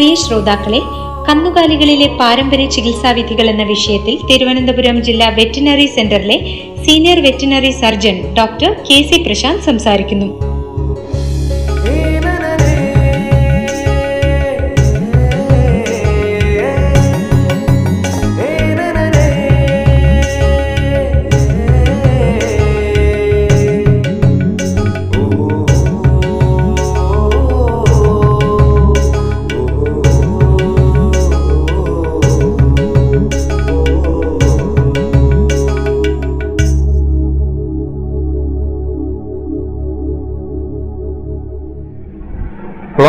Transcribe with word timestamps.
പ്രിയ 0.00 0.18
ശ്രോതാക്കളെ 0.20 0.78
കന്നുകാലികളിലെ 1.26 2.06
പാരമ്പര്യ 2.20 2.66
ചികിത്സാ 2.74 3.10
വിധികൾ 3.16 3.46
എന്ന 3.52 3.64
വിഷയത്തിൽ 3.72 4.14
തിരുവനന്തപുരം 4.28 4.96
ജില്ലാ 5.08 5.28
വെറ്റിനറി 5.38 5.86
സെന്ററിലെ 5.96 6.38
senior 6.84 7.18
veterinary 7.26 7.72
surgeon 7.82 8.16
doctor 8.38 8.70
K 8.88 8.98
C 9.10 9.18
Prashanth 9.26 9.66
സംസാരിക്കുന്നു. 9.68 10.28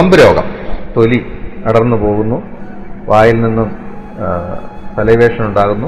കുളമ്പ് 0.01 0.17
രോഗം. 0.17 0.43
തൊലി 0.97 1.25
അടർന്നു 1.65 1.95
പോകുന്നു. 1.95 2.37
വായിൽ 3.05 3.41
നിന്നും 3.41 3.71
സലൈവേഷൻ 4.95 5.45
ഉണ്ടാകുന്നു. 5.45 5.87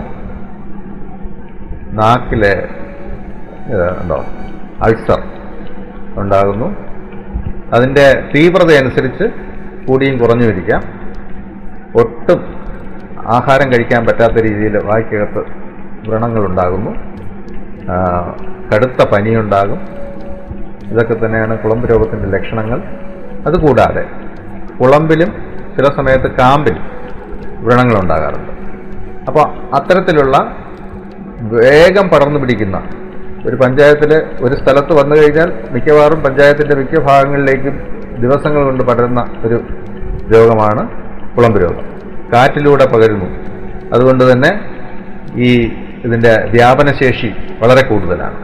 നാക്കിലെ 1.91 2.67
എന്തോ 4.01 4.25
അൾസർ 4.83 5.23
ഉണ്ടാകുന്നു. 6.15 6.65
അതിന്റെ 7.73 8.05
തീവ്രതയനുസരിച്ച് 8.35 9.23
കൂടിയും 9.87 10.17
കുറഞ്ഞു 10.17 10.45
ഇരിക്കാം. 10.45 10.81
ഒട്ടും 11.95 12.41
ആഹാരം 13.27 13.71
കഴിക്കാൻ 13.71 14.05
പറ്റാത്ത 14.05 14.33
രീതിയിൽ 14.33 14.77
വായ്ക്കകത്ത് 14.85 15.39
വ്രണങ്ങളുണ്ടാകുന്നു. 16.09 16.91
കടുത്ത 18.69 19.09
പനിയുണ്ടാകും. 19.09 19.79
ഇതൊക്കെ 20.91 21.25
തന്നെയാണ് 21.25 21.57
കുളമ്പ് 21.57 21.91
രോഗത്തിന്റെ 21.91 22.37
ലക്ഷണങ്ങൾ. 22.37 22.81
അതുകൂടാതെ 23.45 24.03
കുളമ്പിലും 24.79 25.29
ചില 25.77 25.83
സമയത്ത് 25.83 26.31
കാമ്പിലും 26.31 26.83
വ്രണങ്ങൾ 27.65 28.01
ഉണ്ടാകാറുണ്ട് 28.03 28.51
അപ്പോൾ 29.27 29.75
അത്തരത്തിലുള്ള 29.75 30.37
വേഗം 31.41 32.09
പടർന്നു 32.09 32.39
പിടിക്കുന്ന 32.39 32.83
ഒരു 33.47 33.55
പഞ്ചായത്തിൽ 33.55 34.11
ഒരു 34.41 34.53
സ്ഥലത്ത് 34.53 34.93
വന്നു 34.99 35.15
കഴിഞ്ഞാൽ 35.15 35.53
മിക്കവാറും 35.71 36.23
പഞ്ചായത്തിന്റെ 36.23 36.75
മിക്ക 36.75 36.99
ഭാഗങ്ങളിലേക്കും 36.99 37.75
ദിവസങ്ങൾ 38.21 38.63
കൊണ്ട് 38.63 38.83
പടരുന്ന 38.83 39.25
ഒരു 39.45 39.63
രോഗമാണ് 40.35 40.87
കുളമ്പ് 41.35 41.61
രോഗം. 41.61 41.85
കാറ്റിലൂടെ 42.33 42.85
പകരുന്നു. 42.85 43.25
അതുകൊണ്ട് 43.93 44.23
തന്നെ 44.31 44.51
ഈ 45.35 45.71
ഇതിന്റെ 46.05 46.47
വ്യാപനശേഷി 46.51 47.27
വളരെ 47.61 47.87
കൂടുതലാണ്. 47.87 48.37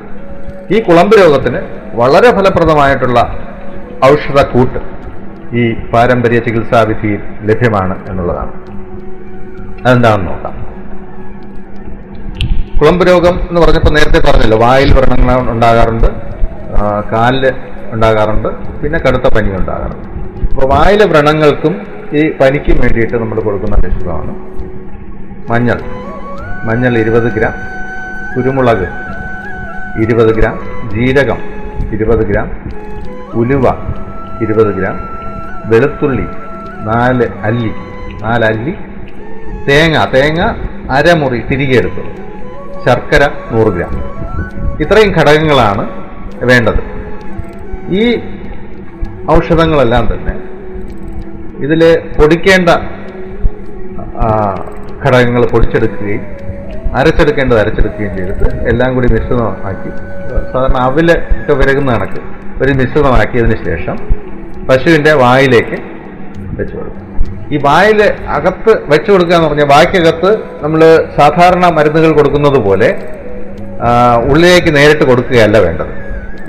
ഈ 0.71 0.83
കുളമ്പ് 0.83 1.15
രോഗത്തിന് 1.19 1.61
വളരെ 1.93 2.31
ഫലപ്രദമായിട്ടുള്ള 2.31 3.19
ഔഷധക്കൂട്ട് 4.05 4.98
ഈ 5.57 5.61
പാരമ്പര്യ 5.91 6.39
ചികിത്സാവിധിയിൽ 6.45 7.21
ലഭ്യമാണ് 7.49 7.95
എന്നുള്ളതാണ്. 8.09 8.53
അതെന്താണെന്ന് 9.83 10.29
നോക്കാം. 10.31 10.55
കുളമ്പ് 12.79 13.03
രോഗം 13.09 13.35
എന്ന് 13.47 13.59
പറഞ്ഞപ്പോൾ 13.61 13.93
നേരത്തെ 13.97 14.19
പറഞ്ഞല്ലോ 14.27 14.57
വായിൽ 14.65 14.89
വ്രണങ്ങൾ 14.97 15.39
ഉണ്ടാകാറുണ്ട് 15.53 16.09
കാലിൽ 17.13 17.45
ഉണ്ടാകാറുണ്ട് 17.95 18.49
പിന്നെ 18.81 18.99
കടുത്ത 19.05 19.27
പനി 19.35 19.49
ഉണ്ടാകാറുണ്ട്. 19.61 20.07
അപ്പോൾ 20.51 20.67
വായിലെ 20.73 21.05
വ്രണങ്ങൾക്കും 21.11 21.73
ഈ 22.19 22.21
പനിക്കും 22.39 22.77
വേണ്ടിയിട്ട് 22.83 23.15
നമ്മൾ 23.21 23.39
കൊടുക്കുന്ന 23.47 23.75
ലക്ഷ്യമാണ് 23.85 24.33
മഞ്ഞൾ 25.51 25.79
മഞ്ഞൾ 26.67 26.93
ഇരുപത് 27.03 27.29
ഗ്രാം 27.35 27.55
കുരുമുളക് 28.33 28.87
ഇരുപത് 30.03 30.31
ഗ്രാം 30.39 30.55
ജീരകം 30.93 31.39
ഇരുപത് 31.95 32.23
ഗ്രാം 32.31 32.49
ഉലുവ 33.41 33.65
ഇരുപത് 34.45 34.71
ഗ്രാം 34.79 34.97
വെളുത്തുള്ളി 35.65 36.25
നാല് 36.89 37.27
അല്ലി 37.43 37.71
നാല് 38.23 38.45
അല്ലി 38.45 38.73
തേങ്ങ 39.67 39.97
തേങ്ങ 40.13 40.41
അരമുറി 40.91 41.39
തിരികെ 41.49 41.75
എടുത്തത് 41.77 42.11
ശർക്കര 42.85 43.23
നൂറ് 43.51 43.71
ഗ്രാം. 43.75 43.93
ഇത്രയും 44.83 45.11
ഘടകങ്ങളാണ് 45.19 45.83
വേണ്ടത്. 46.49 46.81
ഈ 48.01 48.03
ഔഷധങ്ങളെല്ലാം 49.31 50.05
തന്നെ 50.13 50.35
ഇതിൽ 51.65 51.81
പൊടിക്കേണ്ട 52.17 52.69
ഘടകങ്ങൾ 55.05 55.43
പൊടിച്ചെടുക്കുകയും 55.45 56.23
അരച്ചെടുക്കേണ്ടത് 56.99 57.59
അരച്ചെടുക്കുകയും 57.59 58.13
ചെയ്തിട്ട് 58.17 58.47
എല്ലാം 58.71 58.89
കൂടി 58.95 59.07
മിശ്രിതമാക്കി 59.13 59.91
സാധാരണ 60.51 60.77
അവിൽ 60.87 61.09
ഒക്കെ 61.11 61.53
വിരകുന്ന 61.59 61.91
കണക്ക് 61.95 62.21
ഒരു 62.63 62.71
മിശ്രിതമാക്കിയതിന് 62.79 63.57
ശേഷം 63.67 63.97
പശുവിന്റെ 64.69 65.13
വായിലേക്ക് 65.23 65.77
വെച്ചു 66.57 66.75
കൊടുക്കും. 66.77 67.05
ഈ 67.53 67.57
വായിൽ 67.67 67.99
അകത്ത് 68.35 68.71
വെച്ചു 68.91 69.09
കൊടുക്കുക 69.11 69.35
എന്ന് 69.37 69.47
പറഞ്ഞാൽ 69.49 69.69
വായ്ക്കകത്ത് 69.75 70.31
നമ്മൾ 70.63 70.81
സാധാരണ 71.19 71.65
മരുന്നുകൾ 71.77 72.11
കൊടുക്കുന്നത് 72.19 72.59
പോലെ 72.67 72.89
ഉള്ളിലേക്ക് 74.31 74.71
നേരിട്ട് 74.77 75.05
കൊടുക്കുകയല്ല 75.09 75.57
വേണ്ടത്. 75.65 75.93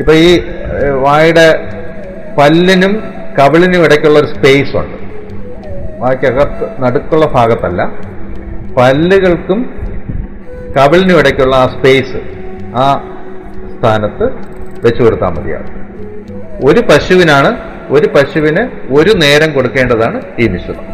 ഇപ്പൊ 0.00 0.12
ഈ 0.26 0.30
വായുടെ 1.06 1.46
പല്ലിനും 2.38 2.92
കവിളിനും 3.38 3.80
ഇടയ്ക്കുള്ള 3.86 4.18
ഒരു 4.22 4.28
സ്പേസ് 4.34 4.74
ഉണ്ട്. 4.80 4.96
വായ്ക്കകത്ത് 6.02 6.66
നടുക്കുള്ള 6.82 7.26
ഭാഗത്തല്ല 7.36 7.82
പല്ലുകൾക്കും 8.78 9.60
കവിളിനും 10.76 11.16
ഇടയ്ക്കുള്ള 11.20 11.54
ആ 11.62 11.66
സ്പേസ് 11.76 12.18
ആ 12.82 12.86
സ്ഥാനത്ത് 13.74 14.26
വെച്ചു 14.84 15.00
കൊടുത്താൽ 15.04 15.32
മതിയാകും. 15.36 15.74
ഒരു 16.68 16.80
പശുവിനാണ് 16.90 17.50
ഒരു 17.94 18.06
പശുവിന് 18.14 18.62
ഒരു 18.98 19.12
നേരം 19.22 19.50
കൊടുക്കേണ്ടതാണ് 19.56 20.18
ഈ 20.42 20.46
മിശ്രിതം. 20.54 20.86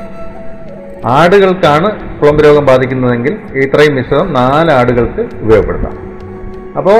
ആടുകൾക്കാണ് 1.16 1.88
കുളമ്പ് 2.20 2.42
രോഗം 2.46 2.64
ബാധിക്കുന്നതെങ്കിൽ 2.70 3.34
ഇത്രയും 3.64 3.94
മിശ്രിതം 3.98 4.28
നാല് 4.38 4.70
ആടുകൾക്ക് 4.78 5.22
ഉപയോഗപ്പെടുത്താം. 5.44 5.96
അപ്പോൾ 6.78 6.98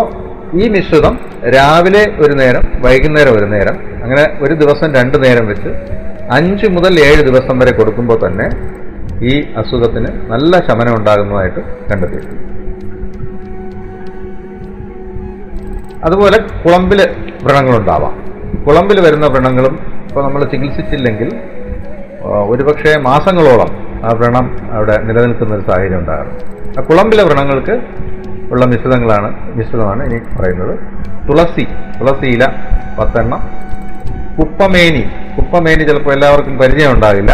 ഈ 0.60 0.64
മിശ്രിതം 0.74 1.14
രാവിലെ 1.54 2.02
ഒരു 2.24 2.34
നേരം 2.40 2.64
വൈകുന്നേരം 2.84 3.32
ഒരു 3.38 3.46
നേരം 3.54 3.76
അങ്ങനെ 4.02 4.24
ഒരു 4.44 4.54
ദിവസം 4.62 4.88
രണ്ട് 4.98 5.16
നേരം 5.24 5.46
വെച്ച് 5.52 5.70
അഞ്ച് 6.36 6.66
മുതൽ 6.76 6.94
ഏഴ് 7.08 7.22
ദിവസം 7.30 7.58
വരെ 7.62 7.72
കൊടുക്കുമ്പോൾ 7.78 8.18
തന്നെ 8.26 8.46
ഈ 9.30 9.34
അസുഖത്തിന് 9.60 10.10
നല്ല 10.32 10.52
ശമനം 10.68 10.94
ഉണ്ടാകുന്നതായിട്ട് 10.98 11.60
കണ്ടെത്തിയിട്ടുണ്ട്. 11.88 12.42
അതുപോലെ 16.06 16.38
കുളമ്പിൽ 16.64 17.00
വ്രണങ്ങളുണ്ടാവാം. 17.46 18.14
കുളമ്പിൽ 18.66 19.00
വരുന്ന 19.00 19.26
വ്രണങ്ങളും 19.26 19.74
ഇപ്പോൾ 20.08 20.22
നമ്മൾ 20.24 20.44
ചികിത്സിച്ചില്ലെങ്കിൽ 20.44 21.28
ഒരുപക്ഷെ 22.28 22.98
മാസങ്ങളോളം 22.98 23.70
ആ 24.04 24.12
വ്രണം 24.12 24.46
അവിടെ 24.72 24.96
നിലനിൽക്കുന്ന 24.98 25.54
ഒരു 25.54 25.62
സാഹചര്യം 25.70 25.98
ഉണ്ടാകാറുണ്ട് 25.98 26.80
ആ 26.80 26.82
കുളമ്പിലെ 26.82 27.24
വ്രണങ്ങൾക്ക് 27.24 27.74
ഉള്ള 28.52 28.64
മിശ്രിതങ്ങളാണ് 28.64 29.28
മിശ്രിതമാണ് 29.56 30.02
ഇനി 30.04 30.36
പറയുന്നത്. 30.38 30.78
തുളസി 31.28 31.64
തുളസി 32.00 32.26
ഇല 32.26 32.46
പത്തെണ്ണം. 32.98 33.40
കുപ്പമേനി 34.38 35.04
കുപ്പമേനി 35.36 35.82
ചിലപ്പോൾ 35.82 36.12
എല്ലാവർക്കും 36.12 36.58
പരിചയം 36.58 36.92
ഉണ്ടാകില്ല. 36.92 37.32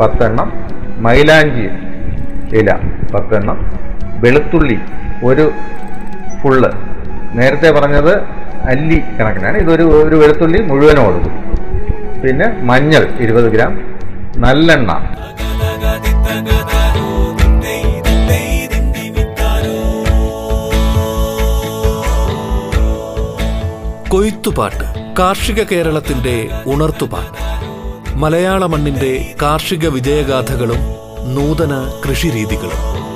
പത്തെണ്ണം. 0.00 0.52
മൈലാഞ്ചി 0.98 1.68
ഇല 2.56 2.78
പത്തെണ്ണം. 3.14 3.58
വെളുത്തുള്ളി 4.20 4.78
ഒരു 5.24 5.50
ഫുള്ള്. 6.42 6.70
നേരത്തെ 7.38 7.70
പറഞ്ഞത് 7.70 8.43
അല്ലി 8.66 9.00
കണക്കിനാണ്. 9.20 9.58
ഇതൊരു 9.58 9.82
ഒരു 9.82 10.16
വെളുത്തുള്ളി 10.16 10.62
മുഴുവനും 10.62 11.04
കൊടുക്കും 11.04 11.32
പിന്നെ 12.22 12.46
മഞ്ഞൾ 12.62 13.14
ഇരുപത് 13.20 13.44
ഗ്രാം. 13.44 13.94
നല്ലെണ്ണ. 14.36 14.92
കൊയ്ത്തുപാട്ട് 24.08 25.14
കാർഷിക 25.18 25.62
കേരളത്തിന്റെ 25.62 26.48
ഉണർത്തുപാട്ട്. 26.66 27.44
മലയാള 28.16 28.66
മണ്ണിന്റെ 28.66 29.34
കാർഷിക 29.42 29.88
വിജയഗാഥകളും 29.88 30.78
നൂതന 31.34 31.92
കൃഷിരീതികളും. 32.08 33.13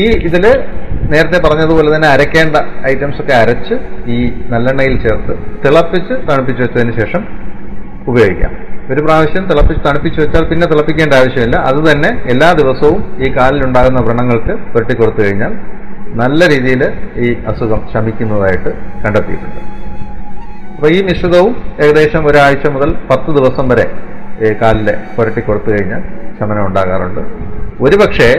ഈ 0.00 0.04
ഇതിൽ 0.28 0.44
നേരത്തെ 1.12 1.38
പറഞ്ഞതുപോലെ 1.46 1.88
തന്നെ 1.94 2.08
അരക്കേണ്ട 2.14 2.56
ഐറ്റംസ് 2.92 3.20
ഒക്കെ 3.22 3.34
അരച്ച് 3.42 3.74
ഈ 4.14 4.18
നല്ലെണ്ണയിൽ 4.52 4.94
ചേർത്ത് 5.04 5.34
തിളപ്പിച്ച് 5.64 6.14
തണുപ്പിച്ച് 6.28 6.62
വെച്ചതിന് 6.64 6.94
ശേഷം 7.00 7.22
ഉപയോഗിക്കാം. 8.10 8.52
ഒരു 8.92 9.00
പ്രാവശ്യം 9.06 9.44
തിളപ്പിച്ച് 9.50 9.82
തണുപ്പിച്ച് 9.86 10.18
വെച്ചാൽ 10.22 10.44
പിന്നെ 10.50 10.66
തിളപ്പിക്കേണ്ട 10.72 11.12
ആവശ്യമില്ല. 11.20 11.56
അത് 11.70 11.78
തന്നെ 11.90 12.10
എല്ലാ 12.32 12.50
ദിവസവും 12.60 13.00
ഈ 13.24 13.28
കാലിലുണ്ടാകുന്ന 13.38 14.00
വ്രണങ്ങൾക്ക് 14.08 14.54
പുരട്ടി 14.72 14.94
കൊടുത്തു 15.00 15.20
കഴിഞ്ഞാൽ 15.24 15.54
നല്ല 16.22 16.40
രീതിയിൽ 16.52 16.82
ഈ 17.24 17.28
അസുഖം 17.50 17.80
ശമിക്കുന്നതായിട്ട് 17.92 18.70
കണ്ടെത്തിയിട്ടുണ്ട്. 19.04 19.60
അപ്പോൾ 20.74 20.90
ഈ 20.96 20.98
മിശ്രിതവും 21.08 21.52
ഏകദേശം 21.82 22.22
ഒരാഴ്ച 22.30 22.66
മുതൽ 22.76 22.90
പത്ത് 23.10 23.30
ദിവസം 23.38 23.68
വരെ 23.72 23.86
ഈ 24.46 24.52
കാലിലെ 24.62 24.94
പുരട്ടി 25.16 25.40
കൊടുത്തു 25.40 25.70
കഴിഞ്ഞാൽ 25.74 26.02
ശമനം 26.38 26.64
ഉണ്ടാകാറുണ്ട്. 26.68 27.22
ഒരുപക്ഷെ 27.86 28.30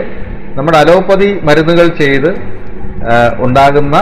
നമ്മുടെ 0.58 0.78
അലോപ്പതി 0.78 1.40
മരുന്നുകൾ 1.48 1.88
ചെയ്ത് 2.02 2.30
ഉണ്ടാകുന്ന 3.40 3.96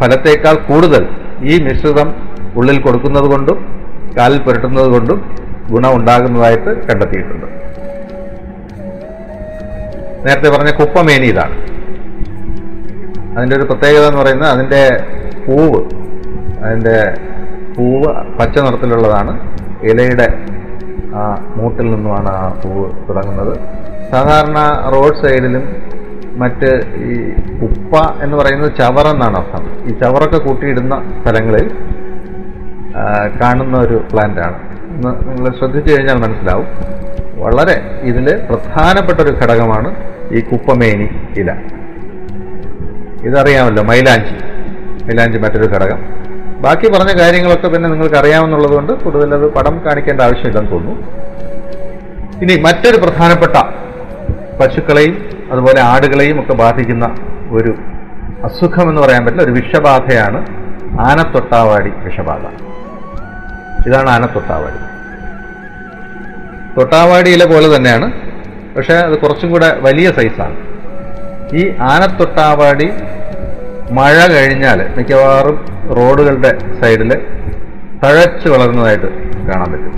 ഫലത്തേക്കാൾ 0.00 0.56
കൂടുതൽ 0.68 1.02
ഈ 1.42 1.54
മിശ്രിതം 1.64 2.08
ഉള്ളിൽ 2.56 2.80
കൊടുക്കുന്നത് 2.80 3.24
കൊണ്ടും 3.24 3.58
കാലിൽ 4.18 4.40
പുരട്ടുന്നത് 4.42 4.88
കൊണ്ടും 4.92 5.18
ഗുണം 5.70 5.94
ഉണ്ടാകുന്നതായിട്ട് 5.96 6.70
കണ്ടെത്തിയിട്ടുണ്ട്. 6.88 7.46
നേരത്തെ 10.26 10.48
പറഞ്ഞ 10.56 10.70
കുപ്പമേനി 10.70 11.26
ഇതാണ്. 11.26 11.56
അതിന്റെ 13.36 13.56
ഒരു 13.56 13.64
പ്രത്യേകത 13.64 14.04
എന്ന് 14.06 14.20
പറയുന്നത് 14.22 14.48
അതിന്റെ 14.48 14.82
പൂവ് 15.46 15.80
അതിന്റെ 16.64 16.96
പൂവ് 17.76 18.38
പച്ച 18.38 18.58
നിറത്തിലുള്ളതാണ്. 18.58 19.32
ഇലയുടെ 19.90 20.28
ആ 21.16 21.20
മൂട്ടിൽ 21.56 21.86
നിന്നുമാണ് 21.90 22.28
ആ 22.28 22.48
പൂവ് 22.62 22.86
തുടങ്ങുന്നത്. 23.08 23.54
സാധാരണ 24.12 24.58
റോഡ് 24.94 25.20
സൈഡിലും 25.22 25.87
മറ്റ് 26.40 26.70
ഈ 27.06 27.14
ഉപ്പ 27.66 27.92
എന്ന് 28.22 28.36
പറയുന്നത് 28.36 28.72
ചവറ 28.78 29.06
എന്നാണ് 29.14 29.36
അർത്ഥം. 29.36 29.64
ഈ 29.88 29.92
ചവറൊക്കെ 29.98 30.38
കൂട്ടിയിടുന്ന 30.38 30.94
സ്ഥലങ്ങളിൽ 31.20 31.66
കാണുന്ന 33.40 33.76
ഒരു 33.78 33.96
പ്ലാന്റ് 34.12 34.40
ആണ്. 34.40 34.58
നിങ്ങൾ 35.28 35.50
ശ്രദ്ധിച്ചു 35.58 35.90
കഴിഞ്ഞാൽ 35.92 36.16
മനസ്സിലാവും. 36.16 36.68
വളരെ 37.42 37.74
ഇതിൽ 38.10 38.26
പ്രധാനപ്പെട്ട 38.50 39.20
ഒരു 39.20 39.32
ഘടകമാണ് 39.42 39.90
ഈ 40.36 40.40
കുപ്പമേനി 40.40 41.08
ഇല. 41.40 41.50
ഇതറിയാമല്ലോ 43.28 43.82
മൈലാഞ്ചി. 43.82 44.36
മൈലാഞ്ചി 45.06 45.38
മറ്റൊരു 45.38 45.68
ഘടകം. 45.74 46.00
ബാക്കി 46.64 46.86
പറഞ്ഞ 46.92 47.12
കാര്യങ്ങളൊക്കെ 47.20 47.68
പിന്നെ 47.68 47.88
നിങ്ങൾക്ക് 47.88 48.16
അറിയാമെന്നുള്ളത് 48.16 48.74
കൊണ്ട് 48.74 48.92
കൂടുതലത് 48.92 49.46
പടം 49.54 49.74
കാണിക്കേണ്ട 49.86 50.20
ആവശ്യമില്ലെന്ന് 50.20 50.72
തോന്നുന്നു. 50.72 50.96
ഇനി 52.42 52.54
മറ്റൊരു 52.62 52.98
പ്രധാനപ്പെട്ട 53.04 53.56
പശുക്കളെയും 54.60 55.30
അതുപോലെ 55.52 55.80
ആടുകളെയും 55.80 56.40
ഒക്കെ 56.40 56.52
ബാധിക്കുന്ന 56.52 57.14
ഒരു 57.50 57.74
അസുഖം 58.44 58.88
എന്ന് 58.88 59.02
പറയാൻ 59.02 59.24
പറ്റില്ല 59.24 59.44
ഒരു 59.44 59.50
വിഷബാധയാണ് 59.50 60.46
ആനത്തൊട്ടാവാടി 61.00 61.92
വിഷബാധ. 62.04 62.42
ഇതാണ് 63.88 64.10
ആനത്തൊട്ടാവാടി. 64.10 64.78
തൊട്ടാവാടി 66.80 67.30
ഇല 67.30 67.44
പോലെ 67.44 67.76
തന്നെയാണ് 67.76 68.12
പക്ഷേ 68.76 68.94
അത് 68.94 69.18
കുറച്ചും 69.18 69.50
കൂടെ 69.50 69.78
വലിയ 69.80 70.12
സൈസാണ്. 70.12 70.56
ഈ 71.56 71.74
ആനത്തൊട്ടാവാടി 71.80 72.90
മഴ 73.90 74.26
കഴിഞ്ഞാൽ 74.26 74.94
മിക്കവാറും 74.96 75.64
റോഡുകളുടെ 75.96 76.58
സൈഡിൽ 76.82 77.14
തഴച്ച് 78.04 78.48
വളർന്നതായിട്ട് 78.48 79.06
കാണാൻ 79.46 79.72
പറ്റും. 79.72 79.94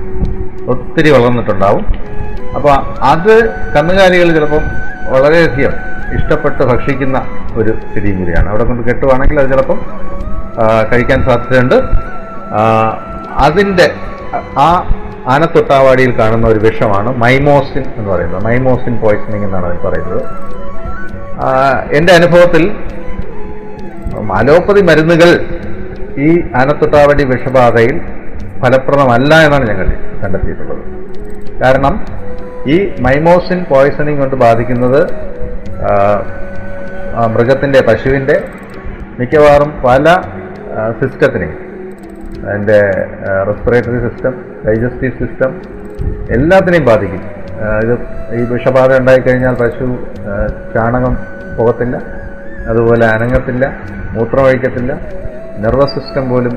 ഒത്തിരി 0.71 1.11
വളർന്നിട്ടുണ്ടാവും. 1.11 1.85
അപ്പോൾ 2.57 2.75
അത് 3.13 3.35
കന്നുകാലികൾ 3.75 4.29
ചിലപ്പം 4.37 4.65
വളരെയധികം 5.13 5.75
ഇഷ്ടപ്പെട്ട് 6.17 6.63
ഭക്ഷിക്കുന്ന 6.71 7.19
ഒരു 7.59 7.73
ചെടിയും 7.93 8.17
കൂടിയാണ്. 8.21 8.49
അവിടെ 8.53 8.65
കൊണ്ട് 8.69 8.83
കെട്ടുവാണെങ്കിൽ 8.89 9.41
അത് 9.41 9.49
ചിലപ്പം 9.53 9.79
കഴിക്കാൻ 10.93 11.21
സാധ്യതയുണ്ട്. 11.29 11.77
അതിന്റെ 13.47 13.87
ആ 14.65 14.69
ആനത്തൊട്ടാവാടിയിൽ 15.35 16.13
കാണുന്ന 16.19 16.47
ഒരു 16.53 16.61
വിഷമാണ് 16.67 17.11
മൈമോസിൻ 17.23 17.85
എന്ന് 17.99 18.11
പറയുന്നത്. 18.13 18.43
മൈമോസിൻ 18.45 18.95
പോയ്സണിങ് 19.03 19.45
എന്നാണ് 19.49 19.67
അതിൽ 19.71 19.81
പറയുന്നത്. 19.87 20.23
എന്റെ 21.99 22.13
അനുഭവത്തിൽ 22.19 22.65
അലോപ്പതി 24.39 24.81
മരുന്നുകൾ 24.89 25.31
ഈ 26.27 26.29
ആനത്തൊട്ടാവടി 26.61 27.25
വിഷബാധയിൽ 27.33 27.97
ഫലപ്രദമല്ല 28.63 29.35
എന്നാണ് 29.47 29.65
ഞങ്ങൾ 29.71 29.87
കണ്ടെത്തിയിട്ടുള്ളത്. 30.23 30.83
കാരണം 31.63 31.95
ഈ 32.69 32.77
മൈമോസിൻ 33.05 33.59
പോയ്സണിങ് 33.71 34.21
കൊണ്ട് 34.23 34.37
ബാധിക്കുന്നത് 34.45 35.01
മൃഗത്തിന്റെ 37.35 37.81
പശുവിന്റെ 37.89 38.37
മിക്കവാറും 39.21 39.71
പല 39.85 40.07
സിസ്റ്റത്തിനെയും 41.01 41.59
അതിന്റെ 42.49 42.79
റെസ്പിറേറ്ററി 43.49 43.99
സിസ്റ്റം 44.07 44.35
ഡൈജസ്റ്റീവ് 44.67 45.15
സിസ്റ്റം 45.21 45.51
എല്ലാത്തിനെയും 46.37 46.85
ബാധിക്കും. 46.91 47.23
ഇത് 47.85 47.95
ഈ 48.39 48.43
വിഷബാധ 48.53 48.91
ഉണ്ടായിക്കഴിഞ്ഞാൽ 49.01 49.55
പശു 49.63 49.87
ചാണകം 50.75 51.15
പോകത്തില്ല 51.59 51.97
അതുപോലെ 52.71 53.05
അനങ്ങത്തില്ല 53.15 53.65
മൂത്രമൊഴിക്കത്തില്ല 54.15 54.93
നെർവസ് 55.63 55.95
സിസ്റ്റം 55.97 56.25
പോലും 56.33 56.55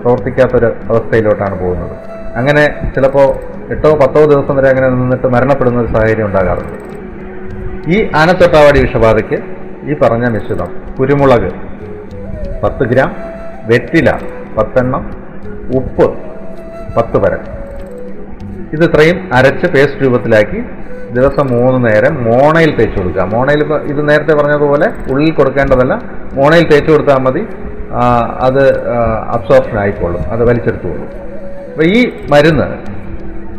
പ്രവർത്തിക്കാത്തൊരു 0.00 0.68
അവസ്ഥയിലോട്ടാണ് 0.90 1.56
പോകുന്നത്. 1.62 1.94
അങ്ങനെ 2.38 2.64
ചിലപ്പോൾ 2.96 3.28
എട്ടോ 3.74 3.90
പത്തോ 4.00 4.20
ദിവസം 4.32 4.54
വരെ 4.58 4.68
അങ്ങനെ 4.72 4.88
നിന്നിട്ട് 4.96 5.28
മരണപ്പെടുന്ന 5.34 5.78
ഒരു 5.84 5.90
സാഹചര്യം 5.94 6.26
ഉണ്ടാകാറുണ്ട്. 6.28 6.76
ഈ 7.94 7.96
ആനത്തൊട്ടാവാടി 8.20 8.78
വിഷബാധയ്ക്ക് 8.84 9.38
ഈ 9.88 9.94
പറഞ്ഞ 10.02 10.26
മിശ്രിതം 10.34 10.70
കുരുമുളക് 10.96 11.50
പത്ത് 12.62 12.84
ഗ്രാം 12.92 13.10
വെറ്റില 13.70 14.10
പത്തെണ്ണം 14.56 15.02
ഉപ്പ് 15.78 16.06
പത്ത് 16.96 17.16
പര. 17.22 17.34
ഇത് 18.74 18.84
ഇത്രയും 18.88 19.18
അരച്ച് 19.36 19.66
പേസ്റ്റ് 19.74 20.00
രൂപത്തിലാക്കി 20.04 20.60
ദിവസം 21.16 21.46
മൂന്ന് 21.56 21.78
നേരം 21.86 22.14
മോണയിൽ 22.28 22.70
തേച്ച് 22.78 22.96
കൊടുക്കുക. 22.98 23.24
മോണയിൽ 23.34 23.60
ഇത് 23.92 24.00
നേരത്തെ 24.08 24.34
പറഞ്ഞതുപോലെ 24.38 24.86
ഉള്ളിൽ 25.12 25.32
കൊടുക്കേണ്ടതല്ല 25.38 25.94
മോണയിൽ 26.38 26.66
തേച്ച് 26.72 26.90
കൊടുത്താൽ 26.92 27.20
മതി 27.26 27.42
അത് 28.46 28.62
അബ്സോർപ്ഷൻ 29.36 29.76
ആയിക്കോളും 29.82 30.22
അത് 30.34 30.42
വലിച്ചെടുത്തുകൊള്ളും. 30.48 31.10
അപ്പോൾ 31.70 31.86
ഈ 31.96 32.00
മരുന്ന് 32.34 32.68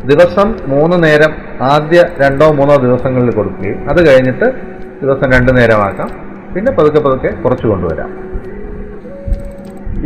ദിവസം 0.09 0.47
മൂന്ന് 0.71 0.97
നേരം 1.03 1.31
ആദ്യ 1.71 1.99
രണ്ടോ 2.21 2.47
മൂന്നോ 2.59 2.75
ദിവസങ്ങളിൽ 2.85 3.31
കൊടുക്കുകയും 3.35 3.79
അത് 3.91 3.99
കഴിഞ്ഞിട്ട് 4.07 4.47
ദിവസം 5.01 5.27
രണ്ട് 5.35 5.51
നേരമാക്കാം. 5.57 6.09
പിന്നെ 6.53 6.71
പതുക്കെ 6.71 6.99
പതുക്കെ 7.07 7.31
കുറച്ച് 7.43 7.65
കൊണ്ടുവരാം. 7.67 8.11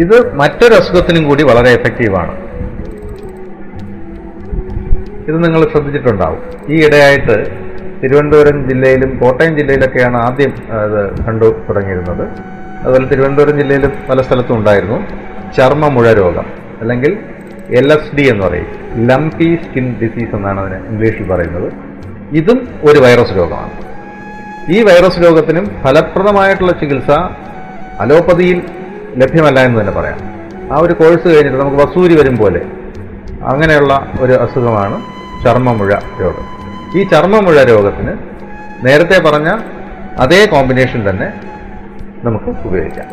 ഇത് 0.03 0.15
മറ്റൊരു 0.41 0.73
അസുഖത്തിനും 0.79 1.23
കൂടി 1.29 1.43
വളരെ 1.49 1.71
എഫക്റ്റീവാണ് 1.77 2.33
ഇത് 5.29 5.37
നിങ്ങൾ 5.43 5.61
ശ്രദ്ധിച്ചിട്ടുണ്ടാവും. 5.71 6.41
ഈ 6.73 6.77
ഇടയായിട്ട് 6.85 7.35
തിരുവനന്തപുരം 8.03 8.57
ജില്ലയിലും 8.69 9.11
കോട്ടയം 9.17 9.53
ജില്ലയിലൊക്കെയാണ് 9.57 10.17
ആദ്യം 10.27 10.53
അത് 10.77 10.99
കണ്ടു 11.25 11.49
തുടങ്ങിയിരുന്നത്. 11.67 12.23
അതുപോലെ 12.83 13.05
തിരുവനന്തപുരം 13.11 13.57
ജില്ലയിലും 13.61 13.91
പല 14.09 14.21
സ്ഥലത്തും 14.21 14.55
ഉണ്ടായിരുന്നു. 14.59 14.97
ചർമ്മമുഴ 15.57 16.07
രോഗം 16.21 16.47
അല്ലെങ്കിൽ 16.81 17.13
എൽ 17.79 17.87
എസ് 17.95 18.15
ഡി 18.17 18.23
എന്ന് 18.31 18.43
പറയും. 18.45 18.69
ലംപി 19.09 19.49
സ്കിൻ 19.63 19.85
ഡിസീസ് 20.01 20.33
എന്നാണ് 20.37 20.59
അതിന് 20.63 20.77
ഇംഗ്ലീഷിൽ 20.91 21.25
പറയുന്നത്. 21.31 21.67
ഇതും 22.39 22.59
ഒരു 22.89 22.99
വൈറസ് 23.05 23.33
രോഗമാണ്. 23.39 23.71
ഈ 24.75 24.77
വൈറസ് 24.87 25.19
രോഗത്തിനും 25.25 25.65
ഫലപ്രദമായിട്ടുള്ള 25.83 26.73
ചികിത്സ 26.81 27.11
അലോപ്പതിയിൽ 28.03 28.59
ലഭ്യമല്ല 29.21 29.59
എന്ന് 29.67 29.77
തന്നെ 29.79 29.93
പറയാം. 29.99 30.19
ആ 30.73 30.77
ഒരു 30.85 30.93
കോഴ്സ് 30.99 31.27
കഴിഞ്ഞിട്ട് 31.27 31.59
നമുക്ക് 31.61 31.79
വസൂരി 31.83 32.15
വരും 32.19 32.35
പോലെ 32.41 32.61
അങ്ങനെയുള്ള 33.51 33.93
ഒരു 34.23 34.33
അസുഖമാണ് 34.45 34.97
ചർമ്മമുഴ 35.45 35.91
രോഗം. 36.21 36.45
ഈ 36.97 37.03
ചർമ്മമുഴ 37.13 37.63
രോഗത്തിന് 37.73 38.13
നേരത്തെ 38.85 39.17
പറഞ്ഞ 39.27 39.49
അതേ 40.23 40.39
കോമ്പിനേഷൻ 40.53 41.09
തന്നെ 41.09 41.27
നമുക്ക് 42.23 42.49
ഉപയോഗിക്കാം. 42.67 43.07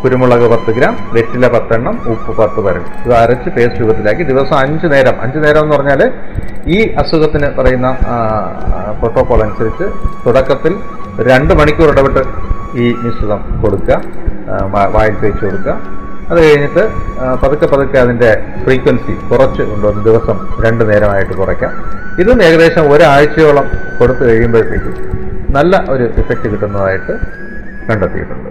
കുരുമുളക് 0.00 0.46
പത്ത് 0.52 0.70
ഗ്രാം 0.76 0.94
വെറ്റില 1.14 1.46
പത്തെണ്ണം 1.54 1.96
ഉപ്പ് 2.12 2.32
പത്ത് 2.40 2.60
പരം. 2.66 2.84
ഇത് 3.04 3.14
അരച്ച് 3.20 3.50
പേസ്റ്റ് 3.56 3.80
രൂപത്തിലാക്കി 3.82 4.24
ദിവസം 4.30 4.56
അഞ്ച് 4.64 4.86
നേരം. 4.92 5.16
അഞ്ച് 5.24 5.38
നേരം 5.44 5.60
എന്ന് 5.64 5.74
പറഞ്ഞാൽ 5.76 6.02
ഈ 6.76 6.78
അസുഖത്തിന് 7.02 7.48
പറയുന്ന 7.58 7.88
പ്രോട്ടോകോൾ 9.00 9.42
അനുസരിച്ച് 9.46 9.86
തുടക്കത്തിൽ 10.24 10.74
രണ്ട് 11.30 11.52
മണിക്കൂർ 11.60 11.90
ഇടപെട്ട് 11.94 12.22
ഈ 12.82 12.86
മിശ്രിതം 13.04 13.40
കൊടുക്കുക 13.62 14.00
വായിൽ 14.96 15.16
തേച്ച് 15.22 15.44
കൊടുക്കുക. 15.46 15.74
അത് 16.30 16.38
കഴിഞ്ഞിട്ട് 16.44 16.82
പതുക്കെ 17.42 17.66
പതുക്കെ 17.72 17.98
അതിന്റെ 18.04 18.30
ഫ്രീക്വൻസി 18.64 19.14
കുറച്ച് 19.30 19.62
കൊണ്ടുവന്ന് 19.70 20.02
ദിവസം 20.08 20.38
രണ്ട് 20.64 20.82
നേരമായിട്ട് 20.90 21.34
കുറയ്ക്കാം. 21.42 21.72
ഇതും 22.22 22.38
ഏകദേശം 22.48 22.84
ഒരാഴ്ചയോളം 22.94 23.66
കൊടുത്തു 23.98 24.22
കഴിയുമ്പോഴത്തേക്കും 24.28 24.94
നല്ല 25.58 25.84
ഒരു 25.94 26.06
ഇഫക്റ്റ് 26.22 26.48
കിട്ടുന്നതായിട്ട് 26.52 27.14
കണ്ടെത്തിയിട്ടുണ്ട്. 27.88 28.50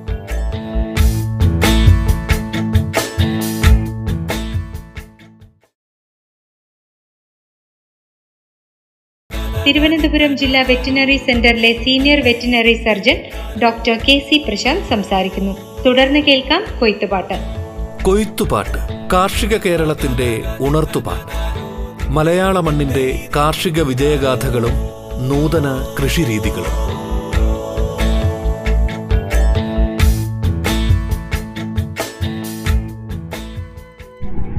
തിരുവനന്തപുരം 9.67 10.37
ജില്ലാ 10.37 10.61
വെറ്റിനറി 10.61 11.17
സെന്ററിലെ 11.17 11.83
senior 11.83 12.25
veterinary 12.25 12.73
surgeon 12.73 13.17
doctor 13.63 13.97
K 13.97 14.19
C 14.19 14.45
Prashanth 14.47 14.83
സംസാരിക്കുന്നു. 14.83 15.83
തുടർന്ന് 15.85 16.19
കേൾക്കാം 16.19 16.63
കൊയ്ത്തുപാട്ട്. 16.79 17.33
കൊയ്ത്തുപാട്ട് 18.03 19.09
കാർഷിക 19.13 19.57
കേരളത്തിന്റെ 19.57 20.41
ഉണർത്തുപാട്ട്. 20.59 21.35
മലയാള 22.09 22.59
മണ്ണിന്റെ 22.59 23.27
കാർഷിക 23.35 23.81
വിജയഗാഥകളും 23.81 24.73
നൂതന 25.29 25.85
കൃഷിരീതികളും. 25.99 26.91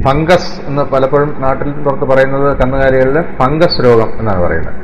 ഫംഗസ് 0.02 0.61
എന്ന് 0.66 0.82
പലപ്പോഴും 0.82 1.40
നാട്ടിൽ 1.40 1.73
പുറത്ത് 1.73 2.04
പറയുന്നത് 2.04 2.59
കന്നുകാലികളിലെ 2.59 3.23
ഫംഗസ് 3.38 3.85
രോഗം 3.85 4.18
എന്നാണ് 4.18 4.42
പറയുന്നത്. 4.42 4.81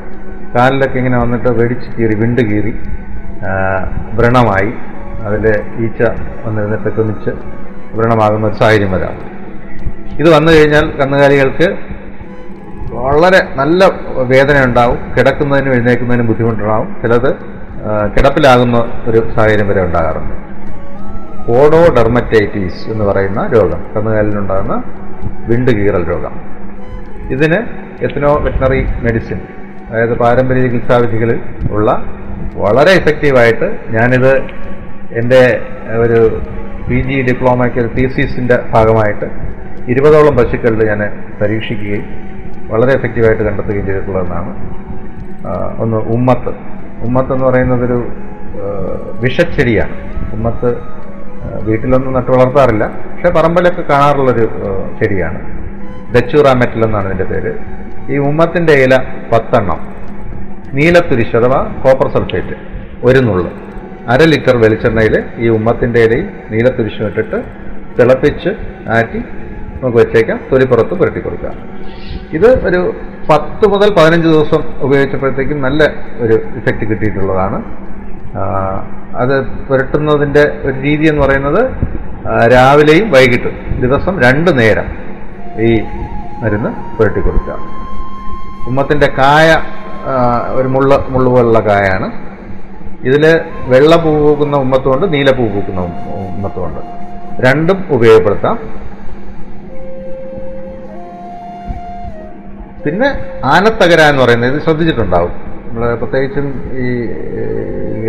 കാലിലൊക്കെ 0.58 0.98
ഇങ്ങനെ 0.98 1.18
വന്നിട്ട് 1.18 1.50
വെടിച്ച് 1.62 1.90
കീറി 1.96 2.14
വിണ്ട് 2.14 2.40
കീറി 2.40 2.72
വ്രണമായി. 4.18 4.70
അതിൽ 5.26 5.44
ഈച്ച 5.84 6.00
വന്നിരുന്നിട്ട് 6.44 6.88
കൊന്നിച്ച് 6.96 7.30
വ്രണമാകുന്ന 7.98 8.46
ഒരു 8.46 8.54
സാഹചര്യം 8.54 8.92
വരാം. 8.92 9.14
ഇത് 10.20 10.28
വന്നു 10.36 10.50
കഴിഞ്ഞാൽ 10.52 10.86
കന്നുകാലികൾക്ക് 11.00 11.68
വളരെ 12.94 13.40
നല്ല 13.56 13.84
വേദന 14.32 14.56
ഉണ്ടാവും 14.68 14.98
കിടക്കുന്നതിനും 15.16 15.72
എഴുന്നേൽക്കുന്നതിനും 15.74 16.26
ബുദ്ധിമുട്ടുണ്ടാവും. 16.26 16.88
ചിലത് 17.02 17.30
കിടപ്പിലാകുന്ന 18.14 18.76
ഒരു 19.06 19.18
സാഹചര്യം 19.36 19.68
വരെ 19.68 19.82
ഉണ്ടാകാറുണ്ട്. 19.84 20.34
ഓഡോ 21.56 21.80
ഡെർമറ്റൈറ്റീസ് 21.96 22.80
എന്ന് 22.92 23.04
പറയുന്ന 23.04 23.40
രോഗം 23.54 23.82
കന്നുകാലിനുണ്ടാകുന്ന 23.96 24.74
വിണ്ട് 25.48 25.70
കീറൽ 25.70 26.04
രോഗം. 26.10 26.34
ഇതിന് 27.34 27.60
എത്തനോ 28.04 28.32
വെറ്റിനറി 28.44 28.82
മെഡിസിൻ 29.06 29.40
അതായത് 29.88 30.18
പാരമ്പര്യ 30.18 30.60
ചികിത്സാവിധികളിൽ 30.60 31.40
ഉള്ള 31.70 32.04
വളരെ 32.54 32.92
ഇഫക്റ്റീവായിട്ട് 32.92 33.78
ഞാനിത് 33.90 34.36
എന്റെ 35.12 35.60
ഒരു 35.98 36.40
പി 36.90 36.94
ജി 37.00 37.22
ഡിപ്ലോമയ്ക്ക് 37.22 37.78
ഒരു 37.78 37.88
തീസീസിന്റെ 37.88 38.58
ഭാഗമായിട്ട് 38.70 39.24
ഇരുപതോളം 39.90 40.36
പശുക്കളിൽ 40.36 40.88
ഞാൻ 40.88 41.00
പരീക്ഷിക്കുകയും 41.42 42.04
വളരെ 42.68 42.92
എഫക്റ്റീവായിട്ട് 42.92 43.42
കണ്ടെത്തുകയും 43.42 43.86
ചെയ്തിട്ടുള്ളതെന്നാണ് 43.86 44.50
ഒന്ന് 45.80 45.96
ഉമ്മത്ത്. 45.96 46.48
ഉമ്മത്ത് 47.06 47.32
എന്ന് 47.32 47.44
പറയുന്നതൊരു 47.44 48.08
വിഷച്ചെടിയാണ്. 49.20 49.94
ഉമ്മത്ത് 50.32 50.76
വീട്ടിലൊന്നും 51.62 52.12
നട്ടു 52.12 52.30
വളർത്താറില്ല. 52.30 52.86
പക്ഷേ 52.86 53.40
പറമ്പിലൊക്കെ 53.40 53.82
കാണാറുള്ളൊരു 53.82 54.44
ചെടിയാണ്. 55.02 55.40
ദച്ചൂറാമെറ്റൽ 56.14 56.84
എന്നാണ് 56.84 57.06
ഇതിന്റെ 57.06 57.24
പേര്. 57.24 57.77
ഈ 58.12 58.18
ഉമ്മത്തിന്റെ 58.28 58.74
ഇല 58.84 58.94
പത്തെണ്ണം. 59.32 59.80
നീലത്തുരിശ് 60.76 61.36
അഥവാ 61.40 61.60
കോപ്പർ 61.82 62.08
സൾഫേറ്റ് 62.14 62.56
ഒരു 63.08 63.20
നുള്ളു. 63.26 63.50
അര 64.12 64.22
ലിറ്റർ 64.32 64.56
വെളിച്ചെണ്ണയിൽ 64.62 65.14
ഈ 65.44 65.48
ഉമ്മത്തിന്റെ 65.56 66.00
ഇലയും 66.06 66.28
നീലത്തുരിശും 66.52 67.04
ഇട്ടിട്ട് 67.10 67.38
തിളപ്പിച്ച് 67.98 68.50
ആറ്റി 68.96 69.20
നമുക്ക് 69.80 69.98
വെച്ചേക്കാം. 70.02 70.38
തൊലിപ്പുറത്ത് 70.50 70.94
പുരട്ടി 71.00 71.20
കൊടുക്കുക. 71.26 71.50
ഇത് 72.36 72.48
ഒരു 72.68 72.80
പത്ത് 73.30 73.64
മുതൽ 73.72 73.88
പതിനഞ്ച് 73.98 74.28
ദിവസം 74.34 74.62
ഉപയോഗിച്ചപ്പോഴത്തേക്കും 74.86 75.58
നല്ല 75.66 75.82
ഒരു 76.24 76.36
ഇഫക്റ്റ് 76.60 76.84
കിട്ടിയിട്ടുള്ളതാണ്. 76.90 77.58
അത് 79.22 79.36
പുരട്ടുന്നതിന്റെ 79.68 80.44
ഒരു 80.66 80.76
രീതി 80.86 81.06
എന്ന് 81.10 81.22
പറയുന്നത് 81.26 81.62
രാവിലെയും 82.54 83.06
വൈകിട്ടും 83.16 83.54
ദിവസം 83.84 84.14
രണ്ട് 84.26 84.50
നേരം 84.60 84.88
ഈ 85.68 85.70
മരുന്ന് 86.42 86.70
പുരട്ടി 86.96 87.20
കൊടുക്കുക. 87.26 87.54
ഉമ്മത്തിന്റെ 88.66 89.08
കായ 89.18 89.48
ഒരു 90.54 90.68
മുള്ള 90.68 91.06
മുള്ളു 91.08 91.30
പോലുള്ള 91.30 91.60
കായാണ്. 91.60 92.12
ഇതിൽ 93.06 93.40
വെള്ള 93.66 93.96
പൂ 93.96 94.10
പൂക്കുന്ന 94.18 94.56
ഉമ്മത്തുമുണ്ട് 94.56 95.12
നീല 95.12 95.30
പൂ 95.30 95.46
പൂക്കുന്ന 95.46 95.80
ഉമ്മത്തുമുണ്ട്. 95.80 96.80
രണ്ടും 97.46 97.84
ഉപയോഗപ്പെടുത്താം. 97.90 98.58
പിന്നെ 102.84 103.08
ആനത്തകര 103.44 104.00
എന്ന് 104.10 104.22
പറയുന്നത് 104.22 104.54
ഇത് 104.54 104.62
ശ്രദ്ധിച്ചിട്ടുണ്ടാവും. 104.62 105.32
നമ്മൾ 105.68 105.94
പ്രത്യേകിച്ചും 105.94 106.46
ഈ 106.72 106.88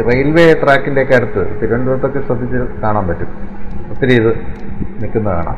റെയിൽവേ 0.09 0.53
ട്രാക്കിന്റെ 0.53 1.01
ഒക്കെ 1.01 1.15
അടുത്ത് 1.15 1.61
തിരുവനന്തപുരത്തൊക്കെ 1.61 2.19
ശ്രദ്ധിച്ച് 2.27 2.81
കാണാൻ 2.81 3.07
പറ്റും. 3.07 3.29
ഒത്തിരി 3.91 4.13
ഇത് 4.13 4.31
നിൽക്കുന്നത് 5.01 5.35
കാണാം. 5.35 5.57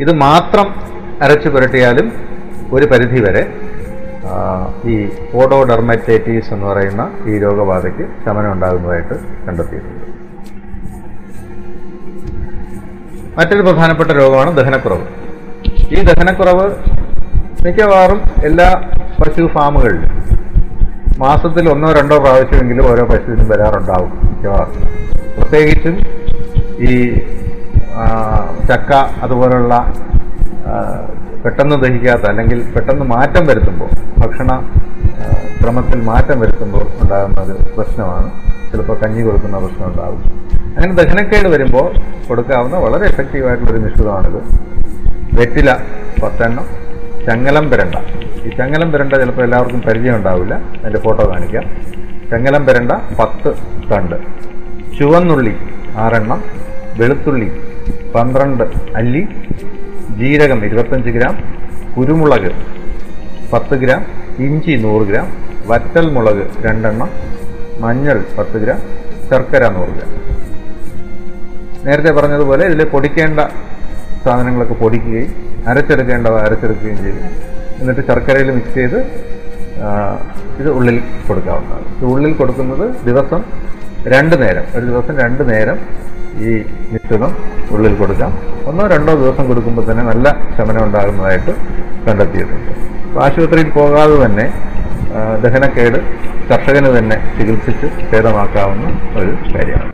ഇത് 0.00 0.12
മാത്രം 0.16 0.74
അരച്ച് 1.22 1.48
പുരട്ടിയാലും 1.48 2.12
ഒരു 2.72 2.86
പരിധി 2.86 3.20
വരെ 3.20 3.42
ഈ 4.90 4.94
ഓഡോഡെർമറ്റൈറ്റീസ് 5.34 6.52
എന്ന് 6.54 6.66
പറയുന്ന 6.66 7.02
ഈ 7.26 7.38
രോഗബാധയ്ക്ക് 7.38 8.04
ശമനം 8.24 8.52
ഉണ്ടാകുന്നതായിട്ട് 8.52 9.16
കണ്ടെത്തിയിട്ടുണ്ട്. 9.46 10.04
മറ്റൊരു 13.38 13.62
പ്രധാനപ്പെട്ട 13.62 14.10
രോഗമാണ് 14.10 14.50
ദഹനക്കുറവ്. 14.56 15.06
ഈ 15.94 16.02
ദഹനക്കുറവ് 16.08 16.66
മിക്കവാറും 17.66 18.20
എല്ലാ 18.44 18.68
പശു 19.20 19.44
ഫാമുകളിലും 19.46 20.12
മാസത്തിൽ 21.18 21.64
ഒന്നോ 21.72 21.88
രണ്ടോ 21.92 22.16
പ്രാവശ്യമെങ്കിലും 22.18 22.84
ഓരോ 22.92 23.04
പശുവിനും 23.04 23.48
വരാറുണ്ടാവും 23.48 24.10
മിക്കവാറും. 24.24 24.78
പ്രത്യേകിച്ചും 25.36 25.96
ഈ 26.88 26.94
ചക്ക 28.68 28.92
അതുപോലുള്ള 29.24 29.74
പെട്ടെന്ന് 31.44 31.76
ദഹിക്കാത്ത 31.76 32.22
അല്ലെങ്കിൽ 32.22 32.72
പെട്ടെന്ന് 32.72 33.04
മാറ്റം 33.04 33.46
വരുത്തുമ്പോൾ 33.46 33.88
ഭക്ഷണ 34.18 34.70
ക്രമത്തിൽ 35.62 36.00
മാറ്റം 36.00 36.40
വരുത്തുമ്പോൾ 36.40 36.86
ഉണ്ടാകുന്ന 37.02 37.40
ഒരു 37.40 37.56
പ്രശ്നമാണ്. 37.76 38.30
ചിലപ്പോൾ 38.70 38.98
കഞ്ഞി 38.98 39.22
കൊടുക്കുന്ന 39.22 39.58
പ്രശ്നം 39.58 39.86
ഉണ്ടാകും. 39.88 40.22
അങ്ങനെ 40.76 40.92
ദഹനക്കേട് 40.94 41.48
വരുമ്പോൾ 41.48 41.94
കൊടുക്കാവുന്ന 42.28 42.76
വളരെ 42.76 43.04
എഫക്റ്റീവായിട്ടുള്ളൊരു 43.04 43.80
മിശ്രിതമാണിത്. 43.80 44.40
വെറ്റില 45.40 45.76
പത്തെണ്ണം. 46.22 46.66
ചങ്ങലം 47.26 47.70
പെരണ്ട. 47.70 47.94
ഈ 48.46 48.48
ചങ്ങലം 48.48 48.92
പെരണ്ട 48.92 49.12
ചിലപ്പോൾ 49.12 49.42
എല്ലാവർക്കും 49.42 49.82
പരിചയം 49.82 50.16
ഉണ്ടാവില്ല. 50.16 50.54
അതിന്റെ 50.54 51.00
ഫോട്ടോ 51.00 51.30
കാണിക്കാം. 51.32 51.64
ചങ്ങലം 52.30 52.66
പെരണ്ട 52.66 52.92
പത്ത് 52.92 53.54
തണ്ട്. 53.92 54.16
ചുവന്നുള്ളി 54.98 55.56
ആറെണ്ണം. 55.96 56.42
വെളുത്തുള്ളി 56.98 57.52
പന്ത്രണ്ട് 58.14 58.64
അല്ലി. 58.96 59.28
ജീരകം 60.18 60.60
ഇരുപത്തഞ്ച് 60.68 61.10
ഗ്രാം 61.16 61.34
കുരുമുളക് 61.94 62.50
പത്ത് 63.52 63.74
ഗ്രാം 63.82 64.02
ഇഞ്ചി 64.46 64.74
നൂറ് 64.84 65.04
ഗ്രാം 65.10 65.26
വറ്റൽ 65.70 66.06
മുളക് 66.14 66.44
രണ്ടെണ്ണം 66.66 67.10
മഞ്ഞൾ 67.82 68.18
പത്ത് 68.38 68.58
ഗ്രാം 68.62 68.80
ശർക്കര 69.28 69.64
നൂറ് 69.76 69.92
ഗ്രാം. 69.96 70.10
നേരത്തെ 71.86 72.12
പറഞ്ഞതുപോലെ 72.18 72.62
ഇതിൽ 72.70 72.82
പൊടിക്കേണ്ട 72.94 73.40
സാധനങ്ങളൊക്കെ 74.24 74.76
പൊടിക്കുകയും 74.82 75.30
അരച്ചെടുക്കേണ്ടവ 75.70 76.36
അരച്ചെടുക്കുകയും 76.46 76.98
ചെയ്തു. 77.04 77.20
എന്നിട്ട് 77.80 78.02
ശർക്കരയിൽ 78.10 78.50
മിക്സ് 78.56 78.74
ചെയ്ത് 78.78 78.98
ഇത് 80.60 80.68
ഉള്ളിൽ 80.78 80.96
കൊടുക്കാവുന്നതാണ്. 81.28 81.86
ഉള്ളിൽ 82.12 82.32
കൊടുക്കുന്നത് 82.40 82.86
ദിവസം 83.08 83.40
രണ്ട് 84.14 84.34
നേരം 84.42 84.64
ഒരു 84.76 84.84
ദിവസം 84.90 85.14
രണ്ട് 85.24 85.42
നേരം 85.50 85.78
ഈ 86.38 86.50
മിശ്രിതം 86.92 87.32
ഉള്ളിൽ 87.70 87.94
കൊടുക്കാം. 87.94 88.32
ഒന്നോ 88.66 88.86
രണ്ടോ 88.86 89.14
ദിവസം 89.14 89.48
കൊടുക്കുമ്പോൾ 89.48 89.90
തന്നെ 89.90 90.04
നല്ല 90.04 90.36
ശമനം 90.56 90.84
ഉണ്ടാകുന്നതായിട്ട് 90.84 91.50
കണ്ടെത്തിയിട്ടുണ്ട്. 92.06 92.72
ആശുപത്രിയിൽ 93.18 93.70
പോകാതെ 93.70 94.26
തന്നെ 94.26 94.46
ദഹനക്കേട് 95.42 95.98
കർഷകന് 96.50 96.98
തന്നെ 96.98 97.16
ചികിത്സിച്ച് 97.38 97.86
ഭേദമാക്കാവുന്ന 98.12 98.86
ഒരു 99.20 99.32
കാര്യമാണ്. 99.54 99.92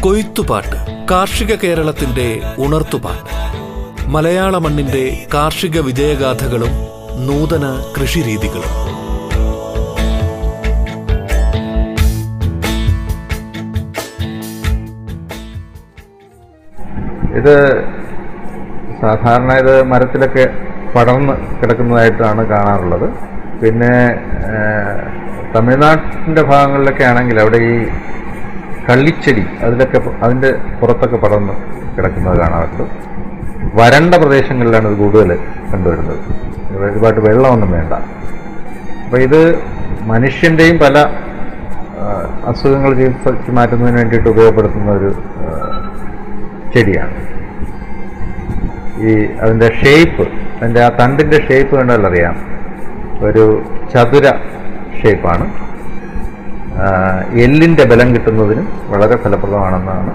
കൊയ്ത്തുപാട്ട് 0.00 0.76
കാർഷിക 1.10 1.54
കേരളത്തിന്റെ 1.54 2.40
ഉണർത്തുപാട്ട്. 2.58 3.30
മലയാള 4.06 4.58
മണ്ണിന്റെ 4.58 5.26
കാർഷിക 5.34 5.80
വിജയഗാഥകളും 5.80 6.72
നൂതന 7.26 7.64
കൃഷിരീതികളും 7.96 8.72
ഇത് 17.38 17.54
സാധാരണ 19.00 19.52
ഇത് 19.62 19.74
മരത്തിലൊക്കെ 19.90 20.44
പടർന്ന് 20.94 21.34
കിടക്കുന്നതായിട്ടാണ് 21.60 22.42
കാണാറുള്ളത്. 22.52 23.06
പിന്നെ 23.62 23.92
തമിഴ്നാട്ടിന്റെ 25.54 26.42
ഭാഗങ്ങളിലൊക്കെ 26.42 27.04
ആണെങ്കിൽ 27.04 27.40
അവിടെ 27.40 27.58
ഈ 27.72 27.74
കള്ളിച്ചെടി 28.88 29.44
അതിലൊക്കെ 29.64 29.98
അതിന്റെ 30.22 30.50
പുറത്തൊക്കെ 30.80 31.16
പടർന്ന് 31.16 31.54
കിടക്കുന്നത് 31.96 32.38
കാണാറുണ്ട്. 32.38 32.84
വരണ്ട 33.80 34.14
പ്രദേശങ്ങളിലാണ് 34.14 34.88
ഇത് 34.88 34.98
കൂടുതൽ 34.98 35.30
കണ്ടുവരുന്നത്. 35.72 36.20
ഒരുപാട് 36.78 37.20
വെള്ളമൊന്നും 37.20 37.70
വേണ്ട. 37.72 37.92
അപ്പോൾ 39.04 39.16
ഇത് 39.16 39.40
മനുഷ്യന്റെയും 40.00 40.78
പല 40.78 40.98
അസുഖങ്ങൾ 42.46 42.94
ചികിത്സിച്ച് 42.94 43.50
മാറ്റുന്നതിന് 43.50 43.96
വേണ്ടിയിട്ട് 43.96 44.28
ഉപയോഗപ്പെടുത്തുന്ന 44.28 44.90
ഒരു 44.90 45.10
ചെടിയാണ്. 46.74 47.14
ഈ 49.06 49.12
അതിന്റെ 49.42 49.68
ഷേപ്പ് 49.82 50.28
അതിന്റെ 50.60 50.82
ആ 50.84 50.88
തണ്ടിന്റെ 50.88 51.38
ഷേപ്പ് 51.48 51.76
കണ്ടാൽ 51.76 52.06
അറിയാം. 52.06 52.36
ഒരു 53.26 53.62
ചതുര 53.94 54.26
ഷേപ്പാണ്. 55.02 55.46
എല്ലിന്റെ 57.44 57.84
ബലം 57.84 58.14
കിട്ടുന്നതിനും 58.14 58.66
വളരെ 58.86 59.16
ഫലപ്രദമാണെന്നാണ് 59.16 60.12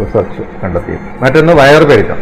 റിസർച്ച് 0.00 0.42
കണ്ടെത്തിയത്. 0.64 1.06
മറ്റൊന്ന് 1.22 1.52
വയറുപെരുക്കം. 1.52 2.20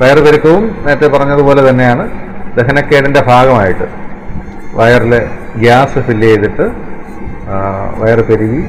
വയറുപെരുക്കവും 0.00 0.64
നേരത്തെ 0.86 1.06
പറഞ്ഞതുപോലെ 1.06 1.70
തന്നെയാണ് 1.70 2.27
ദഹനക്കേടിന്റെ 2.58 3.22
ഭാഗമായിട്ട് 3.30 3.86
വയറിൽ 4.78 5.14
ഗ്യാസ് 5.62 5.98
ഫില്ല് 6.06 6.28
ചെയ്തിട്ട് 6.30 6.66
വയറ് 8.00 8.22
പെരുകി 8.28 8.62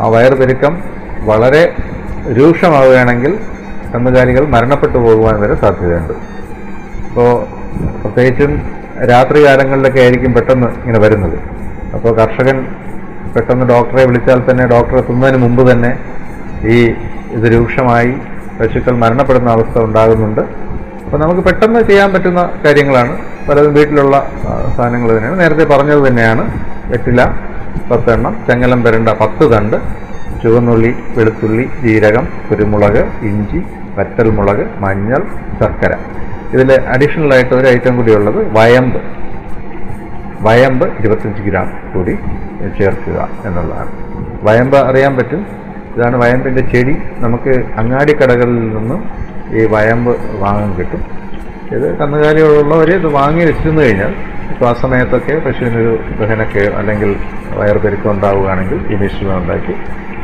ആ 0.00 0.06
വയറ് 0.14 0.36
പെരുക്കം 0.40 0.74
വളരെ 1.30 1.62
രൂക്ഷമാവുകയാണെങ്കിൽ 2.38 3.32
കന്നുകാലികൾ 3.92 4.44
മരണപ്പെട്ടു 4.54 4.98
പോകുവാൻ 5.04 5.36
വരെ 5.42 5.56
സാധ്യതയുണ്ട്. 5.62 6.14
അപ്പോൾ 7.08 7.30
പ്രത്യേകിച്ചും 8.02 8.52
രാത്രി 9.10 9.38
കാലങ്ങളിലൊക്കെ 9.46 10.00
ആയിരിക്കും 10.04 10.32
പെട്ടെന്ന് 10.36 10.68
ഇങ്ങനെ 10.80 11.00
വരുന്നത്. 11.04 11.36
അപ്പോൾ 11.96 12.12
കർഷകൻ 12.20 12.58
പെട്ടെന്ന് 13.34 13.66
ഡോക്ടറെ 13.72 14.02
വിളിച്ചാൽ 14.08 14.40
തന്നെ 14.48 14.64
ഡോക്ടർ 14.74 14.96
എത്തുന്നതിന് 15.02 15.38
മുമ്പ് 15.44 15.62
തന്നെ 15.70 15.92
ഈ 16.74 16.76
ഇത് 17.36 17.46
രൂക്ഷമായി 17.54 18.12
പശുക്കൾ 18.58 18.94
മരണപ്പെടുന്ന 19.04 19.48
അവസ്ഥ 19.56 19.76
ഉണ്ടാകുന്നുണ്ട്. 19.88 20.42
അപ്പോൾ 21.14 21.22
നമുക്ക് 21.22 21.42
പെട്ടെന്ന് 21.48 21.80
ചെയ്യാൻ 21.88 22.12
പറ്റുന്ന 22.12 22.40
കാര്യങ്ങളാണ്. 22.64 23.12
പലതും 23.48 23.74
വീട്ടിലുള്ള 23.74 24.16
സാധനങ്ങൾ 24.76 25.08
തന്നെയാണ്. 25.16 25.40
നേരത്തെ 25.40 25.64
പറഞ്ഞത് 25.64 26.00
തന്നെയാണ്. 26.06 26.44
വെറ്റില 26.92 27.20
പത്തെണ്ണം 27.90 28.32
ചെങ്ങലം 28.48 28.82
പെരണ്ട 28.84 29.08
പത്ത് 29.08 29.44
തണ്ട് 29.52 29.76
ചുവന്നുള്ളി 30.42 30.90
വെളുത്തുള്ളി 31.18 31.70
ജീരകം 31.84 32.28
കുരുമുളക് 32.48 33.00
ഇഞ്ചി 33.28 33.60
വറ്റൽമുളക് 33.98 34.64
മഞ്ഞൾ 34.84 35.22
ശർക്കര. 35.60 35.92
ഇതിൽ 36.54 36.72
അഡീഷണൽ 36.94 37.34
ആയിട്ട് 37.34 37.54
ഒരു 37.54 37.68
ഐറ്റം 37.68 37.96
കൂടി 37.96 38.14
ഉള്ളത് 38.14 38.40
വയമ്പ്. 38.58 38.98
വയമ്പ് 40.48 40.86
ഇരുപത്തഞ്ച് 41.00 41.42
ഗ്രാം 41.42 41.68
കൂടി 41.94 42.16
ചേർക്കുക 42.78 43.28
എന്നുള്ളതാണ്. 43.44 43.92
വയമ്പ് 44.42 44.76
അറിയാൻ 44.76 45.14
പറ്റും. 45.16 45.46
ഇതാണ് 45.96 46.16
വയമ്പിന്റെ 46.16 46.64
ചെടി. 46.74 46.96
നമുക്ക് 47.24 47.54
അങ്ങാടിക്കടകളിൽ 47.82 48.60
നിന്നും 48.76 49.23
ഈ 49.58 49.64
വയമ്പ് 49.74 50.12
വാങ്ങാൻ 50.42 50.70
കിട്ടും. 50.78 51.02
ഇത് 51.76 51.86
കന്നുകാലികളുള്ളവർ 51.98 52.88
ഇത് 53.00 53.06
വാങ്ങി 53.18 53.44
വെച്ചിരുന്നു 53.44 53.82
കഴിഞ്ഞാൽ 53.82 54.14
ഇപ്പോൾ 54.52 54.66
ആ 54.70 54.72
സമയത്തൊക്കെ 54.82 55.34
പശുവിനൊരു 55.44 55.92
ദഹനക്കെ 56.18 56.64
അല്ലെങ്കിൽ 56.78 57.10
വയറുപെരുക്കം 57.58 58.10
ഉണ്ടാവുകയാണെങ്കിൽ 58.10 58.78
ഈ 58.92 58.98
മിശ്രിതം 59.02 59.36
ഉണ്ടാക്കി 59.38 59.74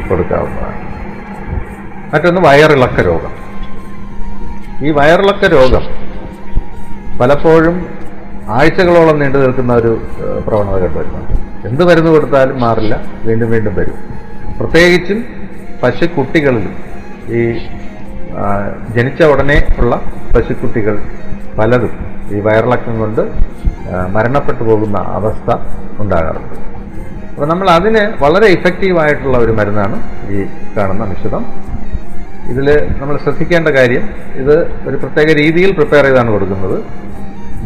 കൊടുക്കാവുന്നതാണ്. 0.08 0.78
മറ്റൊന്ന് 2.12 2.40
വയറിളക്ക 2.48 3.00
രോഗം. 3.10 3.32
ഈ 4.86 4.90
വയറിളക്ക 4.98 5.44
രോഗം 5.56 5.84
പലപ്പോഴും 7.20 7.76
ആഴ്ചകളോളം 8.58 9.16
നീണ്ടു 9.18 9.38
നിൽക്കുന്ന 9.38 9.72
ഒരു 9.74 9.90
പ്രവണത 10.46 10.76
കണ്ടുവരുന്നുണ്ട്. 10.84 11.34
എന്ത് 11.68 11.82
മരുന്ന് 11.88 12.10
കൊടുത്താലും 12.10 12.56
മാറില്ല 12.60 12.94
വീണ്ടും 13.24 13.50
വീണ്ടും 13.50 13.74
വരും. 13.80 13.98
പ്രത്യേകിച്ചും 14.60 15.20
പശുക്കുട്ടികളിലും 15.82 16.74
ഈ 17.38 17.42
ജനിച്ച 18.94 19.22
ഉടനെ 19.32 19.58
ഉള്ള 19.80 19.94
പശുക്കുട്ടികൾ 20.34 20.96
പലതും 21.58 21.94
ഈ 22.34 22.40
വയറിളക്കം 22.46 22.94
കൊണ്ട് 23.02 23.22
മരണപ്പെട്ടു 24.14 24.62
പോകുന്ന 24.68 24.98
അവസ്ഥ 25.18 25.50
ഉണ്ടാകാറുണ്ട്. 26.02 26.54
അപ്പോൾ 27.32 27.48
നമ്മൾ 27.52 27.68
അതിന് 27.78 28.02
വളരെ 28.22 28.48
ഇഫക്റ്റീവായിട്ടുള്ള 28.56 29.36
ഒരു 29.44 29.52
മരുന്നാണ് 29.58 29.96
ഈ 30.34 30.46
കാണുന്ന 30.76 31.04
മിശ്രിതം. 31.10 31.44
ഇതിൽ 32.52 32.68
നമ്മൾ 33.00 33.14
ശ്രദ്ധിക്കേണ്ട 33.24 33.68
കാര്യം 33.78 34.04
ഇത് 34.42 34.54
ഒരു 34.88 34.96
പ്രത്യേക 35.02 35.28
രീതിയിൽ 35.42 35.70
പ്രിപ്പയർ 35.78 36.04
ചെയ്താണ് 36.08 36.30
കൊടുക്കുന്നത്. 36.34 36.78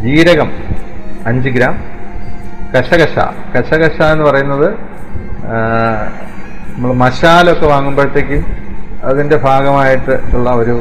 ജീരകം 0.05 0.49
അഞ്ച് 1.29 1.51
ഗ്രാം 1.55 1.75
കശകശ 2.73 3.15
കശകശ 3.55 3.99
എന്ന് 4.13 4.25
പറയുന്നത് 4.29 4.67
നമ്മൾ 6.75 6.91
മശാലൊക്കെ 7.03 7.65
വാങ്ങുമ്പോഴത്തേക്കും 7.73 8.43
അതിന്റെ 9.09 9.37
ഭാഗമായിട്ട് 9.47 10.13
ഉള്ള 10.35 10.49
ഒരു 10.61 10.75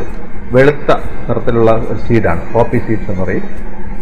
വെളുത്ത 0.55 0.91
നിറത്തിലുള്ള 1.29 1.71
സീഡാണ് 2.07 2.43
പോപ്പി 2.53 2.79
സീഡ്സ് 2.87 3.09
എന്ന് 3.11 3.23
പറയും. 3.23 3.47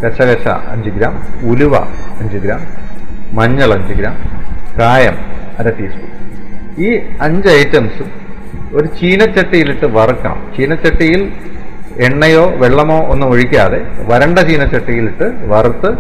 കശകശ 0.03 0.47
അഞ്ച് 0.73 0.91
ഗ്രാം 0.97 1.15
ഉലുവ 1.51 1.75
അഞ്ച് 2.21 2.39
ഗ്രാം 2.45 2.63
മഞ്ഞൾ 3.39 3.71
അഞ്ച് 3.77 3.95
ഗ്രാം 3.99 4.17
കായം 4.79 5.17
അര 5.61 5.69
ടീസ്പൂൺ 5.79 6.11
ഈ 6.87 6.89
അഞ്ച് 7.27 7.49
ഐറ്റംസും 7.61 8.09
ഒരു 8.77 8.87
ചീനച്ചട്ടിയിലിട്ട് 8.99 9.87
വറുക്കണം. 9.97 10.39
ചീനച്ചട്ടിയിൽ 10.57 11.23
എണ്ണയോ 12.07 12.45
വെള്ളമോ 12.63 12.99
ഒന്നും 13.13 13.29
ഒഴിക്കാതെ 13.33 13.81
വരണ്ട 14.11 14.39
ചീനച്ചട്ടിയിലിട്ട് 14.49 15.27
വറുത്ത് 15.53 15.91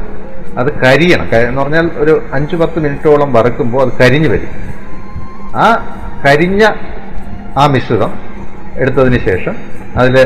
അത് 0.61 0.71
കരിയണം. 0.85 1.27
എന്ന് 1.49 1.61
പറഞ്ഞാൽ 1.63 1.87
ഒരു 2.03 2.15
അഞ്ച് 2.37 2.57
പത്ത് 2.63 2.79
മിനിറ്റോളം 2.85 3.31
വറുക്കുമ്പോൾ 3.37 3.83
അത് 3.87 3.93
കരിഞ്ഞു 4.03 4.31
വരും. 4.35 4.53
ആ 5.65 5.67
കരിഞ്ഞ 6.27 6.63
ആ 7.61 7.65
മിശ്രിതം 7.75 8.13
എടുത്തതിന് 8.83 9.19
ശേഷം 9.29 9.55
അതിൽ 10.01 10.17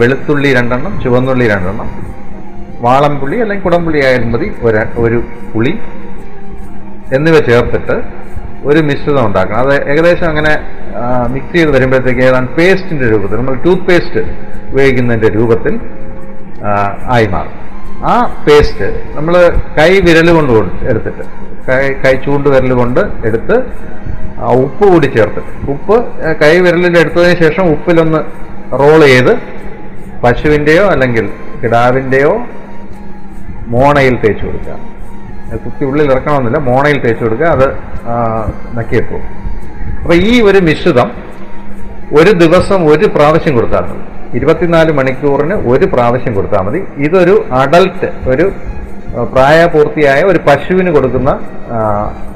വെളുത്തുള്ളി 0.00 0.50
രണ്ടെണ്ണം 0.58 0.94
ചുവന്നുള്ളി 1.02 1.46
രണ്ടെണ്ണം 1.52 1.90
വാളംപുള്ളി 2.86 3.36
അല്ലെങ്കിൽ 3.44 3.64
കുടംപുള്ളി 3.66 4.00
ആയാലും 4.06 4.30
മതി 4.34 4.48
ഒരു 5.04 5.18
പുളി 5.52 5.72
എന്നിവ 7.16 7.36
ചേർത്തിട്ട് 7.48 7.96
ഒരു 8.68 8.80
മിശ്രിതം 8.88 9.22
ഉണ്ടാക്കണം. 9.28 9.60
അത് 9.64 9.74
ഏകദേശം 9.90 10.26
അങ്ങനെ 10.30 10.52
മിക്സ് 11.34 11.54
ചെയ്ത് 11.54 11.70
വരുമ്പോഴത്തേക്ക് 11.76 12.22
ഏതാണ്ട് 12.28 12.50
പേസ്റ്റിന്റെ 12.58 13.06
രൂപത്തിൽ 13.12 13.38
നമ്മൾ 13.40 13.56
ടൂത്ത് 13.66 13.86
പേസ്റ്റ് 13.88 14.22
ഉപയോഗിക്കുന്നതിന്റെ 14.70 15.30
രൂപത്തിൽ 15.36 15.74
ആയി 17.14 17.28
മാറും. 17.34 17.54
ആ 18.10 18.14
പേസ്റ്റ് 18.46 18.88
നമ്മൾ 19.16 19.34
കൈ 19.78 19.90
വിരൽ 20.06 20.28
കൊണ്ട് 20.38 20.52
എടുത്തിട്ട് 20.90 21.24
കൈ 21.68 21.80
കൈ 22.04 22.14
ചൂണ്ട് 22.26 22.48
കൊണ്ട് 22.82 23.00
എടുത്ത് 23.28 23.56
ആ 24.44 24.50
ഉപ്പ് 24.64 24.84
കൂടി 24.92 25.08
ചേർത്ത്. 25.16 25.40
ഉപ്പ് 25.72 25.96
കൈ 26.42 26.52
വിരലിലെടുത്തതിന് 26.64 27.34
ശേഷം 27.44 27.64
ഉപ്പിലൊന്ന് 27.74 28.20
റോൾ 28.82 29.00
ചെയ്ത് 29.12 29.32
പശുവിന്റെയോ 30.22 30.84
അല്ലെങ്കിൽ 30.94 31.26
കിടാവിന്റെയോ 31.62 32.32
മോണയിൽ 33.74 34.14
തേച്ച് 34.22 34.44
കൊടുക്കുക. 34.46 34.76
കുത്തി 35.64 35.82
ഉള്ളിൽ 35.88 36.08
ഇറക്കണമെന്നില്ല 36.12 36.58
മോണയിൽ 36.70 36.98
തേച്ച് 37.04 37.22
കൊടുക്കുക 37.24 37.48
അത് 37.56 37.66
നക്കിയിട്ടു 38.78 39.18
അപ്പോൾ 40.02 40.16
ഈ 40.30 40.34
ഒരു 40.48 40.60
മിശ്രിതം 40.68 41.08
ഒരു 42.18 42.32
ദിവസം 42.42 42.80
ഒരു 42.92 43.06
പ്രാവശ്യം 43.16 43.54
കൊടുത്താൽ 43.56 43.84
മതി. 43.88 44.04
ഇരുപത്തിനാല് 44.38 44.92
മണിക്കൂറിന് 44.98 45.56
ഒരു 45.72 45.86
പ്രാവശ്യം 45.94 46.32
കൊടുത്താൽ 46.38 46.62
മതി. 46.66 46.80
ഇതൊരു 47.06 47.34
അഡൽട്ട് 47.60 48.08
ഒരു 48.32 48.46
പ്രായപൂർത്തിയായ 49.16 50.22
ഒരു 50.22 50.38
പശുവിന് 50.38 50.90
കൊടുക്കുന്ന 50.90 51.30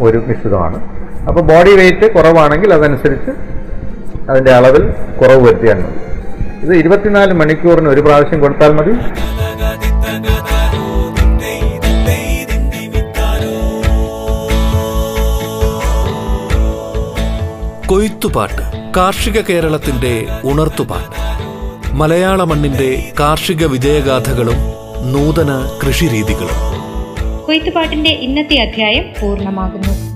ഒരു 0.01 0.19
മിശ്രിതമാണ്. 0.19 0.79
അപ്പോൾ 1.29 1.41
ബോഡി 1.41 1.71
വെയിറ്റ് 1.71 2.15
കുറവാണെങ്കിൽ 2.15 2.75
അതനുസരിച്ച് 2.75 3.31
അതിന്റെ 4.31 4.53
അളവിൽ 4.53 4.91
കുറവ് 5.21 5.47
വരുത്തിയാൽ 5.47 5.75
മതി. 5.75 6.01
ഇത് 6.63 6.75
ഇരുപത്തിനാല് 6.75 7.33
മണിക്കൂറിന് 7.33 7.89
ഒരു 7.89 8.01
പ്രാവശ്യം 8.01 8.41
കൊടുത്താൽ 8.41 8.73
മതി. 8.73 8.95
കൊയ്ത്തുപാട്ട് 17.87 18.63
കാർഷിക 18.97 19.41
കേരളത്തിന്റെ 19.41 20.27
ഉണർത്തുപാട്ട്. 20.45 21.19
മലയാള 21.93 22.45
മണ്ണിന്റെ 22.45 23.13
കാർഷിക 23.21 23.67
വിജയഗാഥകളും 23.67 24.84
നൂതന 25.05 25.79
കൃഷിരീതികളും. 25.83 26.75
കൊയ്ത്തുപാട്ടിന്റെ 27.47 28.11
ഇന്നത്തെ 28.11 28.57
അധ്യായം 28.57 29.05
പൂർണമാകുന്നു. 29.23 30.14